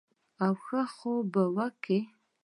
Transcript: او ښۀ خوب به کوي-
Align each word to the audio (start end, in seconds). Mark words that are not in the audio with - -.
او 0.43 0.53
ښۀ 0.63 0.81
خوب 0.95 1.23
به 1.33 1.65
کوي- 1.83 1.99